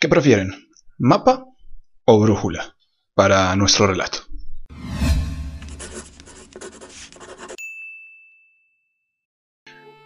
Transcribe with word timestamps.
¿Qué 0.00 0.08
prefieren? 0.08 0.68
¿Mapa 0.96 1.44
o 2.04 2.20
brújula 2.20 2.76
para 3.14 3.56
nuestro 3.56 3.88
relato? 3.88 4.18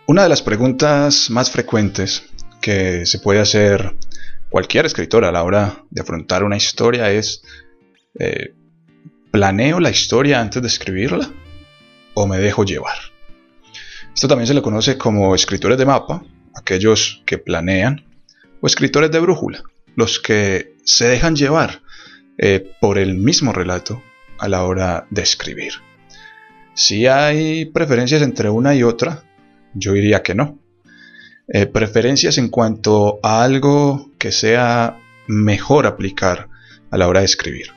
Una 0.07 0.23
de 0.23 0.31
las 0.31 0.41
preguntas 0.41 1.29
más 1.29 1.51
frecuentes 1.51 2.23
que 2.63 3.05
se 3.05 3.19
puede 3.19 3.41
hacer 3.41 3.95
cualquier 4.49 4.87
escritor 4.87 5.27
a 5.27 5.33
la 5.33 5.43
hora 5.43 5.85
de 5.91 6.01
afrontar 6.01 6.43
una 6.43 6.57
historia 6.57 7.11
es, 7.11 7.43
eh, 8.19 8.55
¿planeo 9.31 9.79
la 9.79 9.91
historia 9.91 10.41
antes 10.41 10.63
de 10.63 10.69
escribirla 10.69 11.31
o 12.15 12.27
me 12.27 12.39
dejo 12.39 12.65
llevar? 12.65 12.97
Esto 14.15 14.27
también 14.27 14.47
se 14.47 14.55
le 14.55 14.63
conoce 14.63 14.97
como 14.97 15.35
escritores 15.35 15.77
de 15.77 15.85
mapa, 15.85 16.25
aquellos 16.55 17.23
que 17.27 17.37
planean, 17.37 18.07
o 18.63 18.67
escritores 18.67 19.11
de 19.11 19.21
brújula, 19.21 19.63
los 19.97 20.19
que 20.19 20.77
se 20.85 21.07
dejan 21.07 21.37
llevar 21.37 21.83
eh, 22.39 22.73
por 22.81 22.99
el 22.99 23.15
mismo 23.15 23.53
relato 23.53 24.03
a 24.39 24.49
la 24.49 24.65
hora 24.65 25.07
de 25.11 25.23
escribir. 25.23 25.75
Si 26.75 27.07
hay 27.07 27.67
preferencias 27.67 28.23
entre 28.23 28.49
una 28.51 28.75
y 28.75 28.83
otra, 28.83 29.25
yo 29.75 29.93
diría 29.93 30.23
que 30.23 30.35
no. 30.35 30.59
Eh, 31.49 31.67
preferencias 31.67 32.39
en 32.39 32.49
cuanto 32.49 33.21
a 33.23 33.45
algo 33.45 34.11
que 34.19 34.33
sea 34.33 34.99
mejor 35.27 35.87
aplicar 35.87 36.49
a 36.91 36.97
la 36.97 37.09
hora 37.09 37.21
de 37.21 37.27
escribir. 37.27 37.69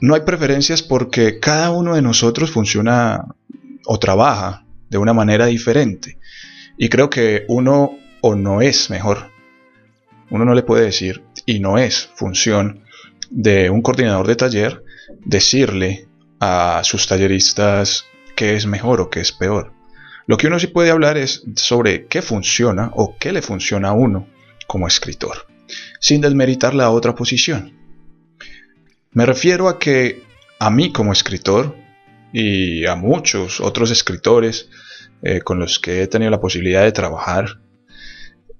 No 0.00 0.14
hay 0.14 0.22
preferencias 0.22 0.82
porque 0.82 1.40
cada 1.40 1.70
uno 1.70 1.94
de 1.94 2.02
nosotros 2.02 2.50
funciona 2.50 3.24
o 3.84 3.98
trabaja 3.98 4.64
de 4.88 4.98
una 4.98 5.12
manera 5.12 5.46
diferente. 5.46 6.18
Y 6.76 6.88
creo 6.88 7.10
que 7.10 7.44
uno 7.48 7.98
o 8.20 8.34
no 8.34 8.62
es 8.62 8.90
mejor. 8.90 9.30
Uno 10.30 10.44
no 10.44 10.54
le 10.54 10.62
puede 10.62 10.84
decir, 10.84 11.22
y 11.46 11.60
no 11.60 11.78
es 11.78 12.10
función 12.14 12.84
de 13.30 13.70
un 13.70 13.82
coordinador 13.82 14.26
de 14.26 14.36
taller 14.36 14.84
decirle 15.24 16.08
a 16.40 16.82
sus 16.84 17.06
talleristas 17.06 18.04
qué 18.36 18.54
es 18.54 18.66
mejor 18.66 19.00
o 19.00 19.10
qué 19.10 19.20
es 19.20 19.32
peor. 19.32 19.72
Lo 20.26 20.36
que 20.36 20.46
uno 20.46 20.58
sí 20.58 20.66
puede 20.66 20.90
hablar 20.90 21.16
es 21.16 21.42
sobre 21.56 22.06
qué 22.06 22.20
funciona 22.20 22.90
o 22.94 23.16
qué 23.18 23.32
le 23.32 23.42
funciona 23.42 23.88
a 23.88 23.92
uno 23.92 24.28
como 24.66 24.86
escritor, 24.86 25.46
sin 26.00 26.20
desmeritar 26.20 26.74
la 26.74 26.90
otra 26.90 27.14
posición. 27.14 27.78
Me 29.12 29.24
refiero 29.24 29.68
a 29.68 29.78
que 29.78 30.22
a 30.58 30.70
mí 30.70 30.92
como 30.92 31.12
escritor 31.12 31.74
y 32.32 32.84
a 32.86 32.94
muchos 32.94 33.60
otros 33.60 33.90
escritores 33.90 34.68
eh, 35.22 35.40
con 35.40 35.58
los 35.58 35.78
que 35.78 36.02
he 36.02 36.06
tenido 36.06 36.30
la 36.30 36.40
posibilidad 36.40 36.82
de 36.82 36.92
trabajar, 36.92 37.60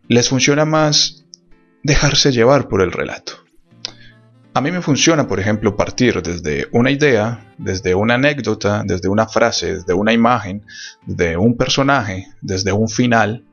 les 0.08 0.28
funciona 0.28 0.64
más 0.64 1.17
dejarse 1.82 2.32
llevar 2.32 2.68
por 2.68 2.82
el 2.82 2.92
relato. 2.92 3.32
A 4.54 4.60
mí 4.60 4.72
me 4.72 4.82
funciona, 4.82 5.28
por 5.28 5.38
ejemplo, 5.38 5.76
partir 5.76 6.20
desde 6.20 6.66
una 6.72 6.90
idea, 6.90 7.54
desde 7.58 7.94
una 7.94 8.14
anécdota, 8.14 8.82
desde 8.84 9.08
una 9.08 9.28
frase, 9.28 9.74
desde 9.74 9.94
una 9.94 10.12
imagen, 10.12 10.64
desde 11.06 11.36
un 11.36 11.56
personaje, 11.56 12.28
desde 12.40 12.72
un 12.72 12.88
final 12.88 13.44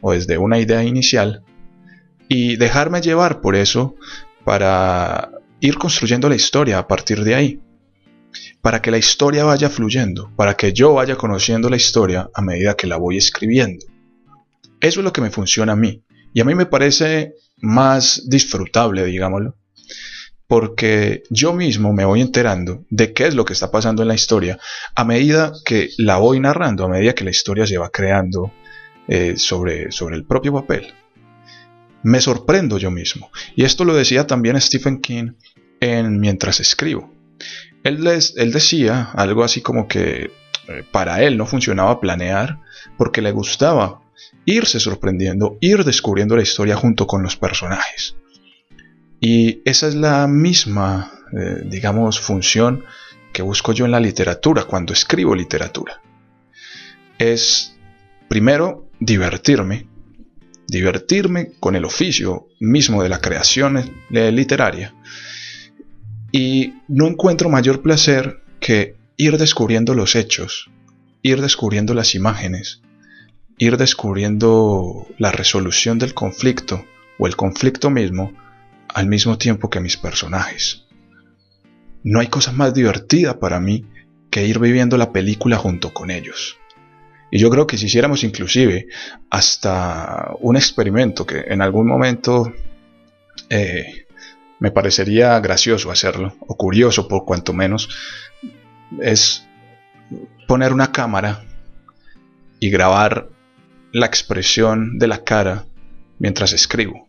o 0.00 0.12
desde 0.12 0.38
una 0.38 0.58
idea 0.58 0.82
inicial 0.82 1.44
y 2.28 2.56
dejarme 2.56 3.00
llevar 3.00 3.40
por 3.40 3.56
eso 3.56 3.96
para 4.44 5.30
ir 5.60 5.76
construyendo 5.76 6.28
la 6.28 6.36
historia 6.36 6.78
a 6.78 6.88
partir 6.88 7.24
de 7.24 7.34
ahí. 7.34 7.60
Para 8.60 8.80
que 8.80 8.90
la 8.90 8.98
historia 8.98 9.44
vaya 9.44 9.68
fluyendo, 9.68 10.32
para 10.36 10.54
que 10.54 10.72
yo 10.72 10.94
vaya 10.94 11.16
conociendo 11.16 11.68
la 11.68 11.76
historia 11.76 12.30
a 12.34 12.42
medida 12.42 12.74
que 12.74 12.86
la 12.86 12.96
voy 12.96 13.18
escribiendo. 13.18 13.84
Eso 14.80 15.00
es 15.00 15.04
lo 15.04 15.12
que 15.12 15.20
me 15.20 15.30
funciona 15.30 15.72
a 15.72 15.76
mí. 15.76 16.02
Y 16.32 16.40
a 16.40 16.44
mí 16.44 16.54
me 16.54 16.66
parece 16.66 17.34
más 17.64 18.22
disfrutable, 18.28 19.04
digámoslo, 19.04 19.56
porque 20.46 21.22
yo 21.30 21.52
mismo 21.54 21.92
me 21.92 22.04
voy 22.04 22.20
enterando 22.20 22.84
de 22.90 23.12
qué 23.12 23.26
es 23.26 23.34
lo 23.34 23.44
que 23.44 23.54
está 23.54 23.70
pasando 23.70 24.02
en 24.02 24.08
la 24.08 24.14
historia 24.14 24.58
a 24.94 25.04
medida 25.04 25.52
que 25.64 25.90
la 25.96 26.18
voy 26.18 26.38
narrando, 26.38 26.84
a 26.84 26.88
medida 26.88 27.14
que 27.14 27.24
la 27.24 27.30
historia 27.30 27.66
se 27.66 27.78
va 27.78 27.90
creando 27.90 28.52
eh, 29.08 29.36
sobre, 29.36 29.90
sobre 29.90 30.16
el 30.16 30.24
propio 30.24 30.52
papel. 30.52 30.92
Me 32.02 32.20
sorprendo 32.20 32.76
yo 32.76 32.90
mismo. 32.90 33.30
Y 33.56 33.64
esto 33.64 33.84
lo 33.84 33.94
decía 33.94 34.26
también 34.26 34.60
Stephen 34.60 35.00
King 35.00 35.32
en 35.80 36.20
Mientras 36.20 36.60
escribo. 36.60 37.10
Él, 37.82 38.06
él 38.06 38.52
decía 38.52 39.10
algo 39.14 39.42
así 39.42 39.62
como 39.62 39.88
que 39.88 40.30
eh, 40.68 40.84
para 40.92 41.22
él 41.22 41.38
no 41.38 41.46
funcionaba 41.46 42.00
planear 42.00 42.60
porque 42.98 43.22
le 43.22 43.32
gustaba 43.32 44.03
irse 44.44 44.80
sorprendiendo, 44.80 45.58
ir 45.60 45.84
descubriendo 45.84 46.36
la 46.36 46.42
historia 46.42 46.76
junto 46.76 47.06
con 47.06 47.22
los 47.22 47.36
personajes. 47.36 48.16
Y 49.20 49.62
esa 49.64 49.88
es 49.88 49.94
la 49.94 50.26
misma, 50.26 51.12
eh, 51.32 51.62
digamos, 51.64 52.20
función 52.20 52.84
que 53.32 53.42
busco 53.42 53.72
yo 53.72 53.84
en 53.84 53.90
la 53.90 54.00
literatura, 54.00 54.64
cuando 54.64 54.92
escribo 54.92 55.34
literatura. 55.34 56.00
Es, 57.18 57.76
primero, 58.28 58.88
divertirme, 59.00 59.86
divertirme 60.68 61.52
con 61.60 61.76
el 61.76 61.84
oficio 61.84 62.48
mismo 62.60 63.02
de 63.02 63.08
la 63.08 63.20
creación 63.20 63.78
eh, 64.10 64.32
literaria. 64.32 64.94
Y 66.32 66.74
no 66.88 67.06
encuentro 67.06 67.48
mayor 67.48 67.82
placer 67.82 68.42
que 68.60 68.96
ir 69.16 69.38
descubriendo 69.38 69.94
los 69.94 70.16
hechos, 70.16 70.70
ir 71.22 71.40
descubriendo 71.40 71.94
las 71.94 72.14
imágenes, 72.14 72.82
ir 73.58 73.76
descubriendo 73.76 75.06
la 75.18 75.32
resolución 75.32 75.98
del 75.98 76.14
conflicto 76.14 76.84
o 77.18 77.26
el 77.26 77.36
conflicto 77.36 77.90
mismo 77.90 78.32
al 78.88 79.06
mismo 79.06 79.38
tiempo 79.38 79.70
que 79.70 79.80
mis 79.80 79.96
personajes. 79.96 80.84
No 82.02 82.20
hay 82.20 82.28
cosa 82.28 82.52
más 82.52 82.74
divertida 82.74 83.38
para 83.38 83.60
mí 83.60 83.86
que 84.30 84.46
ir 84.46 84.58
viviendo 84.58 84.96
la 84.96 85.12
película 85.12 85.56
junto 85.56 85.92
con 85.92 86.10
ellos. 86.10 86.58
Y 87.30 87.38
yo 87.38 87.50
creo 87.50 87.66
que 87.66 87.78
si 87.78 87.86
hiciéramos 87.86 88.22
inclusive 88.24 88.86
hasta 89.30 90.32
un 90.40 90.56
experimento 90.56 91.26
que 91.26 91.44
en 91.48 91.62
algún 91.62 91.86
momento 91.86 92.52
eh, 93.48 94.06
me 94.60 94.70
parecería 94.70 95.38
gracioso 95.40 95.90
hacerlo, 95.90 96.36
o 96.40 96.56
curioso 96.56 97.08
por 97.08 97.24
cuanto 97.24 97.52
menos, 97.52 97.88
es 99.00 99.46
poner 100.46 100.72
una 100.72 100.92
cámara 100.92 101.44
y 102.60 102.70
grabar 102.70 103.33
la 103.94 104.04
expresión 104.04 104.98
de 104.98 105.06
la 105.06 105.24
cara 105.24 105.64
mientras 106.18 106.52
escribo 106.52 107.08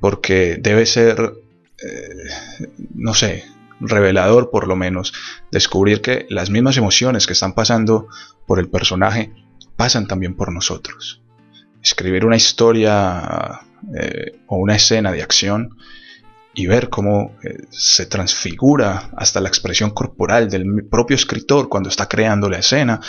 porque 0.00 0.58
debe 0.60 0.86
ser, 0.86 1.34
eh, 1.82 2.68
no 2.94 3.14
sé, 3.14 3.44
revelador 3.80 4.50
por 4.50 4.66
lo 4.66 4.76
menos, 4.76 5.12
descubrir 5.50 6.00
que 6.00 6.26
las 6.30 6.50
mismas 6.50 6.76
emociones 6.76 7.26
que 7.26 7.32
están 7.32 7.54
pasando 7.54 8.08
por 8.46 8.58
el 8.58 8.68
personaje 8.68 9.32
pasan 9.76 10.06
también 10.06 10.34
por 10.34 10.52
nosotros. 10.52 11.22
Escribir 11.82 12.24
una 12.24 12.36
historia 12.36 13.60
eh, 13.98 14.38
o 14.46 14.56
una 14.56 14.76
escena 14.76 15.12
de 15.12 15.22
acción 15.22 15.76
y 16.54 16.66
ver 16.66 16.88
cómo 16.88 17.36
eh, 17.42 17.64
se 17.70 18.06
transfigura 18.06 19.10
hasta 19.16 19.40
la 19.40 19.48
expresión 19.48 19.90
corporal 19.90 20.48
del 20.48 20.86
propio 20.90 21.16
escritor 21.16 21.68
cuando 21.68 21.90
está 21.90 22.08
creando 22.08 22.48
la 22.48 22.58
escena, 22.58 23.00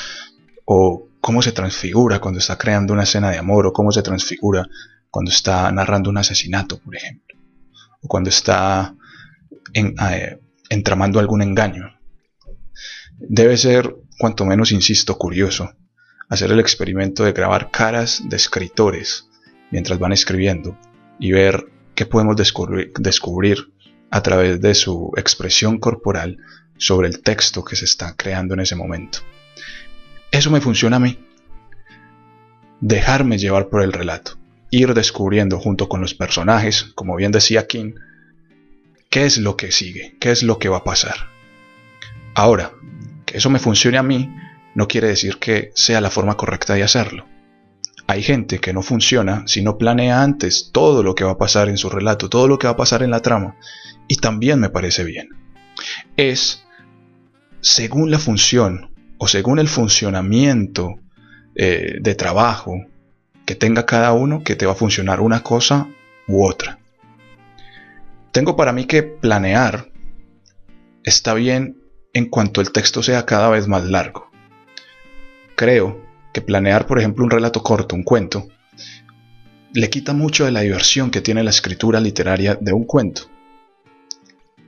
o 0.66 1.07
cómo 1.28 1.42
se 1.42 1.52
transfigura 1.52 2.20
cuando 2.20 2.40
está 2.40 2.58
creando 2.58 2.94
una 2.94 3.04
escena 3.04 3.30
de 3.30 3.38
amor, 3.38 3.68
o 3.68 3.74
cómo 3.74 3.92
se 3.92 4.02
transfigura 4.02 4.66
cuando 5.10 5.30
está 5.30 5.70
narrando 5.74 6.10
un 6.10 6.18
asesinato, 6.18 6.80
por 6.80 6.96
ejemplo, 6.96 7.38
o 8.02 8.08
cuando 8.08 8.30
está 8.30 8.96
eh, 9.74 10.40
entramando 10.70 11.20
algún 11.20 11.42
engaño. 11.42 12.00
Debe 13.18 13.58
ser, 13.58 13.94
cuanto 14.18 14.46
menos, 14.46 14.72
insisto, 14.72 15.18
curioso 15.18 15.70
hacer 16.30 16.50
el 16.50 16.62
experimento 16.62 17.26
de 17.26 17.34
grabar 17.34 17.72
caras 17.72 18.22
de 18.24 18.38
escritores 18.38 19.28
mientras 19.70 20.00
van 20.00 20.14
escribiendo 20.14 20.80
y 21.20 21.34
ver 21.34 21.66
qué 21.94 22.06
podemos 22.06 22.38
descubrir 22.38 23.74
a 24.12 24.24
través 24.24 24.62
de 24.62 24.74
su 24.74 25.12
expresión 25.18 25.78
corporal 25.78 26.38
sobre 26.78 27.10
el 27.10 27.22
texto 27.22 27.66
que 27.66 27.76
se 27.76 27.84
está 27.84 28.16
creando 28.16 28.54
en 28.54 28.62
ese 28.62 28.78
momento. 28.78 29.20
Eso 30.32 30.52
me 30.52 30.62
funciona 30.62 30.98
a 30.98 31.00
mí. 31.00 31.18
Dejarme 32.80 33.38
llevar 33.38 33.70
por 33.70 33.82
el 33.82 33.94
relato 33.94 34.38
ir 34.70 34.94
descubriendo 34.94 35.60
junto 35.60 35.88
con 35.88 36.02
los 36.02 36.14
personajes, 36.14 36.84
como 36.96 37.16
bien 37.16 37.32
decía 37.32 37.68
King, 37.68 37.94
qué 39.10 39.26
es 39.26 39.38
lo 39.38 39.56
que 39.56 39.72
sigue, 39.72 40.16
qué 40.20 40.32
es 40.32 40.44
lo 40.44 40.60
que 40.60 40.70
va 40.70 40.78
a 40.78 40.84
pasar. 40.84 41.16
Ahora, 42.36 42.74
que 43.26 43.38
eso 43.38 43.50
me 43.50 43.60
funcione 43.60 43.98
a 43.98 44.04
mí 44.04 44.34
no 44.76 44.88
quiere 44.88 45.08
decir 45.08 45.38
que 45.38 45.72
sea 45.76 46.02
la 46.02 46.12
forma 46.12 46.38
correcta 46.38 46.76
de 46.76 46.84
hacerlo. 46.84 47.26
Hay 48.06 48.22
gente 48.22 48.60
que 48.60 48.74
no 48.74 48.82
funciona 48.82 49.44
si 49.48 49.62
no 49.62 49.78
planea 49.78 50.22
antes 50.22 50.70
todo 50.72 51.04
lo 51.04 51.16
que 51.16 51.24
va 51.24 51.32
a 51.32 51.38
pasar 51.38 51.68
en 51.68 51.78
su 51.78 51.90
relato, 51.90 52.30
todo 52.30 52.48
lo 52.48 52.60
que 52.60 52.68
va 52.68 52.74
a 52.74 52.78
pasar 52.78 53.04
en 53.04 53.12
la 53.12 53.22
trama, 53.22 53.56
y 54.08 54.18
también 54.18 54.60
me 54.60 54.70
parece 54.70 55.04
bien. 55.04 55.30
Es 56.16 56.64
según 57.60 58.12
la 58.12 58.20
función 58.20 58.92
o 59.18 59.28
según 59.28 59.60
el 59.60 59.68
funcionamiento 59.68 60.96
eh, 61.56 61.98
de 62.00 62.16
trabajo 62.16 62.74
que 63.46 63.56
tenga 63.56 63.86
cada 63.86 64.14
uno 64.14 64.44
que 64.44 64.56
te 64.56 64.66
va 64.66 64.74
a 64.74 64.76
funcionar 64.76 65.22
una 65.22 65.42
cosa 65.42 65.88
u 66.28 66.46
otra. 66.46 66.80
Tengo 68.32 68.56
para 68.56 68.74
mí 68.74 68.86
que 68.86 69.04
planear 69.04 69.90
está 71.04 71.34
bien 71.34 71.82
en 72.14 72.26
cuanto 72.26 72.62
el 72.62 72.72
texto 72.72 73.02
sea 73.02 73.26
cada 73.26 73.50
vez 73.50 73.68
más 73.68 73.86
largo. 73.86 74.30
Creo 75.56 76.06
que 76.34 76.42
planear, 76.42 76.86
por 76.86 77.00
ejemplo, 77.00 77.24
un 77.24 77.32
relato 77.32 77.64
corto, 77.64 77.96
un 77.96 78.04
cuento, 78.04 78.48
le 79.74 79.90
quita 79.90 80.14
mucho 80.14 80.46
de 80.46 80.52
la 80.52 80.62
diversión 80.62 81.10
que 81.10 81.22
tiene 81.22 81.44
la 81.44 81.50
escritura 81.50 82.00
literaria 82.00 82.58
de 82.60 82.74
un 82.74 82.84
cuento. 82.84 83.24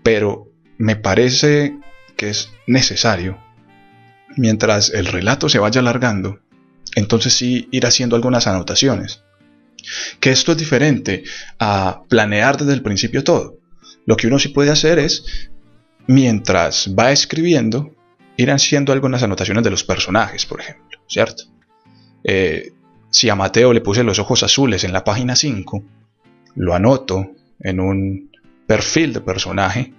Pero 0.04 0.48
me 0.78 0.96
parece 0.96 1.78
que 2.16 2.30
es 2.30 2.52
necesario, 2.68 3.38
mientras 4.38 4.90
el 4.92 5.06
relato 5.06 5.50
se 5.50 5.60
vaya 5.60 5.82
alargando, 5.82 6.40
entonces 6.96 7.34
sí 7.34 7.68
ir 7.72 7.86
haciendo 7.86 8.16
algunas 8.16 8.48
anotaciones. 8.48 9.24
Que 10.20 10.32
esto 10.32 10.52
es 10.52 10.58
diferente 10.58 11.24
a 11.58 12.04
planear 12.10 12.58
desde 12.58 12.74
el 12.74 12.82
principio 12.82 13.24
todo. 13.24 13.58
Lo 14.06 14.18
que 14.18 14.28
uno 14.28 14.40
sí 14.40 14.50
puede 14.50 14.72
hacer 14.72 15.00
es, 15.00 15.50
mientras 16.08 16.94
va 16.98 17.12
escribiendo, 17.12 17.96
ir 18.38 18.52
haciendo 18.52 18.94
algunas 18.94 19.24
anotaciones 19.24 19.64
de 19.64 19.72
los 19.72 19.84
personajes, 19.84 20.46
por 20.46 20.62
ejemplo, 20.62 21.00
¿cierto? 21.08 21.44
Eh, 22.24 22.74
si 23.12 23.30
a 23.30 23.36
Mateo 23.36 23.74
le 23.74 23.82
puse 23.82 24.04
los 24.04 24.20
ojos 24.20 24.44
azules 24.44 24.84
en 24.84 24.94
la 24.94 25.04
página 25.04 25.36
5, 25.36 25.84
lo 26.56 26.74
anoto 26.74 27.32
en 27.60 27.80
un 27.80 28.32
perfil 28.68 29.14
de 29.14 29.22
personaje 29.22 29.94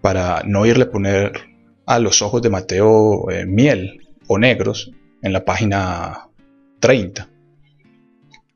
para 0.00 0.42
no 0.44 0.66
irle 0.66 0.86
poner 0.86 1.32
a 1.88 1.98
los 1.98 2.20
ojos 2.20 2.42
de 2.42 2.50
Mateo 2.50 3.30
eh, 3.30 3.46
miel 3.46 4.06
o 4.26 4.38
negros 4.38 4.92
en 5.22 5.32
la 5.32 5.46
página 5.46 6.28
30. 6.80 7.30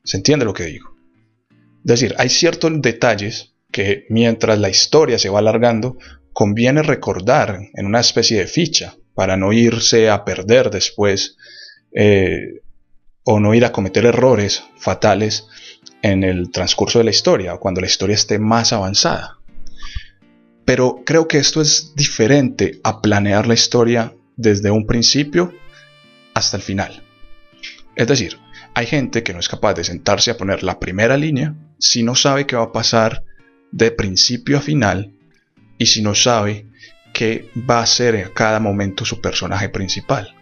¿Se 0.05 0.19
entiende 0.19 0.45
lo 0.45 0.53
que 0.53 0.65
digo? 0.65 0.95
Es 1.79 2.01
decir, 2.01 2.15
hay 2.19 2.29
ciertos 2.29 2.71
detalles 2.83 3.55
que 3.71 4.05
mientras 4.11 4.59
la 4.59 4.69
historia 4.69 5.19
se 5.19 5.31
va 5.31 5.39
alargando, 5.39 5.97
conviene 6.35 6.83
recordar 6.83 7.59
en 7.73 7.87
una 7.87 8.01
especie 8.01 8.39
de 8.39 8.47
ficha 8.47 8.97
para 9.15 9.39
no 9.39 9.55
irse 9.55 10.11
a 10.11 10.27
perder 10.27 10.69
después 10.69 11.39
eh, 11.95 12.61
o 13.25 13.41
no 13.41 13.55
ir 13.55 13.65
a 13.65 13.73
cometer 13.73 14.05
errores 14.05 14.63
fatales 14.77 15.47
en 16.03 16.23
el 16.23 16.51
transcurso 16.51 16.99
de 16.99 17.07
la 17.07 17.11
historia 17.13 17.55
o 17.55 17.61
cuando 17.61 17.81
la 17.81 17.87
historia 17.87 18.15
esté 18.15 18.39
más 18.39 18.75
avanzada. 18.75 19.39
Pero 20.73 21.03
creo 21.05 21.29
que 21.29 21.37
esto 21.37 21.61
es 21.61 21.93
diferente 21.95 22.81
a 22.83 23.03
planear 23.03 23.47
la 23.47 23.53
historia 23.53 24.15
desde 24.37 24.71
un 24.71 24.87
principio 24.87 25.53
hasta 26.33 26.57
el 26.57 26.63
final. 26.63 27.03
Es 27.95 28.07
decir, 28.07 28.39
hay 28.73 28.87
gente 28.87 29.23
que 29.23 29.35
no 29.35 29.41
es 29.41 29.51
capaz 29.51 29.75
de 29.75 29.85
sentarse 29.85 30.31
a 30.31 30.39
poner 30.39 30.63
la 30.63 30.81
primera 30.81 31.19
línea 31.19 31.55
si 31.79 32.03
no 32.03 32.15
sabe 32.15 32.47
qué 32.47 32.57
va 32.57 32.63
a 32.63 32.73
pasar 32.73 33.23
de 33.71 33.91
principio 33.91 34.57
a 34.57 34.61
final 34.63 35.13
y 35.77 35.85
si 35.85 36.01
no 36.01 36.15
sabe 36.15 36.69
qué 37.13 37.51
va 37.69 37.83
a 37.83 37.87
ser 37.87 38.15
en 38.15 38.31
cada 38.31 38.59
momento 38.59 39.05
su 39.05 39.21
personaje 39.21 39.69
principal, 39.69 40.35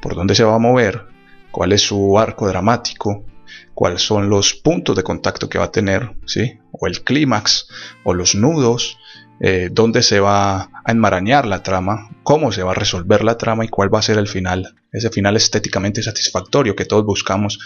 por 0.00 0.14
dónde 0.14 0.36
se 0.36 0.44
va 0.44 0.54
a 0.54 0.60
mover, 0.60 1.06
cuál 1.50 1.72
es 1.72 1.82
su 1.82 2.16
arco 2.20 2.46
dramático, 2.46 3.26
cuáles 3.74 4.02
son 4.02 4.30
los 4.30 4.54
puntos 4.54 4.94
de 4.94 5.02
contacto 5.02 5.48
que 5.48 5.58
va 5.58 5.64
a 5.64 5.72
tener, 5.72 6.14
¿sí? 6.24 6.60
o 6.70 6.86
el 6.86 7.02
clímax, 7.02 7.66
o 8.04 8.14
los 8.14 8.36
nudos, 8.36 8.98
eh, 9.40 9.68
dónde 9.70 10.02
se 10.02 10.20
va 10.20 10.70
a 10.84 10.92
enmarañar 10.92 11.46
la 11.46 11.62
trama, 11.62 12.10
cómo 12.22 12.52
se 12.52 12.62
va 12.62 12.72
a 12.72 12.74
resolver 12.74 13.22
la 13.22 13.36
trama 13.36 13.64
y 13.64 13.68
cuál 13.68 13.92
va 13.92 13.98
a 13.98 14.02
ser 14.02 14.18
el 14.18 14.28
final, 14.28 14.74
ese 14.92 15.10
final 15.10 15.36
estéticamente 15.36 16.02
satisfactorio 16.02 16.74
que 16.74 16.84
todos 16.84 17.04
buscamos 17.04 17.58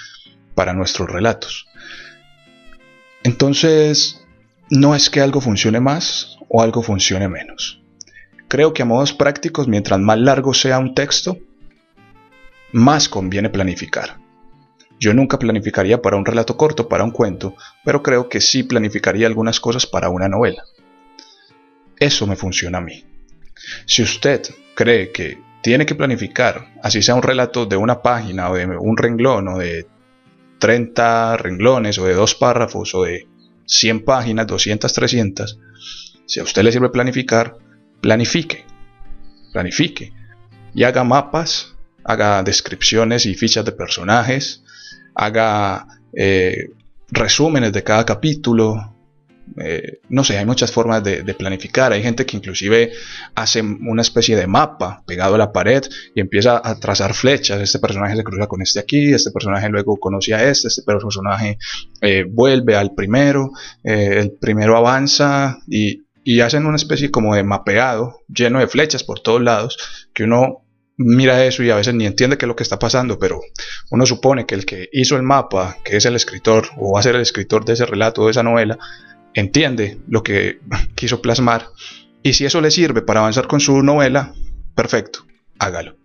para 0.54 0.72
nuestros 0.72 1.10
relatos. 1.10 1.66
Entonces, 3.22 4.24
no 4.70 4.94
es 4.94 5.10
que 5.10 5.20
algo 5.20 5.40
funcione 5.40 5.80
más 5.80 6.38
o 6.48 6.62
algo 6.62 6.82
funcione 6.82 7.28
menos. 7.28 7.82
Creo 8.48 8.72
que 8.72 8.82
a 8.82 8.86
modos 8.86 9.12
prácticos, 9.12 9.68
mientras 9.68 10.00
más 10.00 10.18
largo 10.18 10.54
sea 10.54 10.78
un 10.78 10.94
texto, 10.94 11.38
más 12.72 13.08
conviene 13.08 13.48
planificar. 13.48 14.18
Yo 14.98 15.14
nunca 15.14 15.38
planificaría 15.38 16.02
para 16.02 16.16
un 16.16 16.26
relato 16.26 16.56
corto, 16.56 16.88
para 16.88 17.04
un 17.04 17.10
cuento, 17.10 17.54
pero 17.84 18.02
creo 18.02 18.28
que 18.28 18.40
sí 18.40 18.64
planificaría 18.64 19.26
algunas 19.26 19.60
cosas 19.60 19.86
para 19.86 20.10
una 20.10 20.28
novela. 20.28 20.62
Eso 22.00 22.26
me 22.26 22.34
funciona 22.34 22.78
a 22.78 22.80
mí. 22.80 23.04
Si 23.86 24.02
usted 24.02 24.42
cree 24.74 25.12
que 25.12 25.38
tiene 25.62 25.86
que 25.86 25.94
planificar, 25.94 26.74
así 26.82 27.02
sea 27.02 27.14
un 27.14 27.22
relato 27.22 27.66
de 27.66 27.76
una 27.76 28.02
página 28.02 28.50
o 28.50 28.56
de 28.56 28.66
un 28.66 28.96
renglón 28.96 29.46
o 29.48 29.58
de 29.58 29.86
30 30.58 31.36
renglones 31.36 31.98
o 31.98 32.06
de 32.06 32.14
dos 32.14 32.34
párrafos 32.34 32.92
o 32.96 33.04
de 33.04 33.28
100 33.66 34.04
páginas, 34.04 34.48
200, 34.48 34.92
300, 34.92 35.58
si 36.26 36.40
a 36.40 36.42
usted 36.42 36.62
le 36.62 36.72
sirve 36.72 36.88
planificar, 36.88 37.56
planifique, 38.00 38.64
planifique 39.52 40.12
y 40.74 40.82
haga 40.82 41.04
mapas 41.04 41.74
haga 42.04 42.42
descripciones 42.42 43.26
y 43.26 43.34
fichas 43.34 43.64
de 43.64 43.72
personajes, 43.72 44.62
haga 45.14 45.86
eh, 46.12 46.70
resúmenes 47.08 47.72
de 47.72 47.82
cada 47.82 48.04
capítulo. 48.04 48.94
Eh, 49.58 50.00
no 50.08 50.24
sé, 50.24 50.38
hay 50.38 50.46
muchas 50.46 50.70
formas 50.72 51.02
de, 51.02 51.22
planificar. 51.34 51.92
Hay 51.92 52.02
gente 52.02 52.26
que 52.26 52.36
inclusive 52.36 52.92
hace 53.34 53.62
una 53.62 54.02
especie 54.02 54.36
de 54.36 54.46
mapa 54.46 55.02
pegado 55.06 55.34
a 55.34 55.38
la 55.38 55.52
pared 55.52 55.82
y 56.14 56.20
empieza 56.20 56.60
a 56.62 56.78
trazar 56.78 57.14
flechas. 57.14 57.60
Este 57.60 57.78
personaje 57.78 58.16
se 58.16 58.24
cruza 58.24 58.46
con 58.46 58.62
este 58.62 58.80
aquí, 58.80 59.12
este 59.12 59.30
personaje 59.30 59.68
luego 59.68 59.96
conoce 59.98 60.34
a 60.34 60.48
este, 60.48 60.68
este 60.68 60.82
personaje 60.82 61.58
eh, 62.00 62.24
vuelve 62.28 62.76
al 62.76 62.94
primero, 62.94 63.50
el 63.82 64.32
primero 64.40 64.76
avanza 64.76 65.58
y, 65.66 66.02
y 66.24 66.40
hacen 66.40 66.66
una 66.66 66.76
especie 66.76 67.10
como 67.10 67.34
de 67.34 67.42
mapeado 67.42 68.20
lleno 68.28 68.58
de 68.60 68.68
flechas 68.68 69.04
por 69.04 69.20
todos 69.20 69.40
lados 69.40 70.08
que 70.12 70.24
uno 70.24 70.64
mira 71.02 71.44
eso 71.46 71.62
y 71.62 71.70
a 71.70 71.76
veces 71.76 71.94
ni 71.94 72.04
entiende 72.04 72.36
qué 72.36 72.44
es 72.44 72.48
lo 72.48 72.56
que 72.56 72.62
está 72.62 72.78
pasando, 72.78 73.18
pero 73.18 73.40
uno 73.90 74.04
supone 74.04 74.44
que 74.44 74.54
el 74.54 74.66
que 74.66 74.88
hizo 74.92 75.16
el 75.16 75.22
mapa, 75.22 75.78
que 75.82 75.96
es 75.96 76.04
el 76.04 76.14
escritor 76.14 76.68
o 76.76 76.92
va 76.92 77.00
a 77.00 77.02
ser 77.02 77.14
el 77.14 77.22
escritor 77.22 77.64
de 77.64 77.72
ese 77.72 77.86
relato, 77.86 78.26
de 78.26 78.32
esa 78.32 78.42
novela, 78.42 78.78
entiende 79.34 80.00
lo 80.08 80.22
que 80.22 80.60
quiso 80.94 81.22
plasmar. 81.22 81.66
Y 82.22 82.34
si 82.34 82.44
eso 82.44 82.60
le 82.60 82.70
sirve 82.70 83.02
para 83.02 83.20
avanzar 83.20 83.46
con 83.46 83.60
su 83.60 83.82
novela, 83.82 84.34
perfecto, 84.74 85.26
hágalo. 85.58 85.96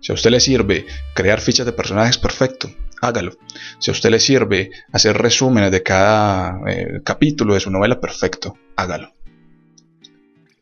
Si 0.00 0.12
a 0.12 0.14
usted 0.14 0.30
le 0.30 0.40
sirve 0.40 0.86
crear 1.14 1.40
fichas 1.40 1.66
de 1.66 1.72
personajes, 1.72 2.18
perfecto, 2.18 2.70
hágalo. 3.00 3.36
Si 3.78 3.90
a 3.90 3.92
usted 3.92 4.10
le 4.10 4.20
sirve 4.20 4.70
hacer 4.92 5.16
resúmenes 5.18 5.72
de 5.72 5.82
cada 5.82 6.60
eh, 6.68 7.00
capítulo 7.04 7.54
de 7.54 7.60
su 7.60 7.70
novela, 7.70 8.00
perfecto, 8.00 8.56
hágalo. 8.76 9.12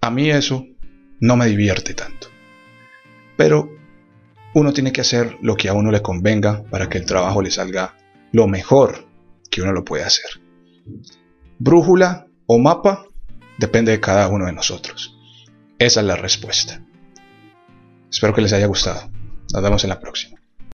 A 0.00 0.11
mí 0.11 0.30
eso 0.30 0.66
no 1.21 1.37
me 1.37 1.47
divierte 1.47 1.94
tanto. 1.94 2.28
Pero 3.37 3.71
uno 4.54 4.73
tiene 4.73 4.92
que 4.92 5.00
hacer 5.00 5.37
lo 5.42 5.56
que 5.56 5.68
a 5.68 5.75
uno 5.75 5.90
le 5.90 6.02
convenga 6.02 6.62
para 6.71 6.88
que 6.88 6.99
el 6.99 7.06
trabajo 7.06 7.42
le 7.42 7.50
salga 7.50 7.97
lo 8.33 8.47
mejor 8.47 9.06
que 9.50 9.62
uno 9.62 9.73
lo 9.73 9.85
puede 9.85 10.04
hacer. 10.04 10.40
Brújula 11.58 12.26
o 12.46 12.58
mapa 12.58 13.04
depende 13.58 13.92
de 13.92 14.00
cada 14.00 14.28
uno 14.28 14.46
de 14.46 14.52
nosotros. 14.52 15.16
Esa 15.78 16.00
es 16.00 16.06
la 16.06 16.16
respuesta. 16.16 16.84
Espero 18.11 18.34
que 18.34 18.42
les 18.42 18.52
haya 18.52 18.66
gustado. 18.66 19.11
Nos 19.52 19.62
vemos 19.62 19.84
en 19.84 19.90
la 19.90 20.00
próxima. 20.00 20.40